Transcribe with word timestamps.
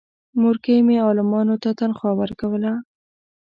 مورکۍ 0.41 0.77
مې 0.87 0.95
عالمانو 1.05 1.55
ته 1.63 1.69
تنخوا 1.79 2.11
ورکوله. 2.21 2.71